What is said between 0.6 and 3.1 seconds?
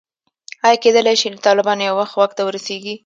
ایا کېدلای شي طالبان یو وخت واک ته ورسېږي.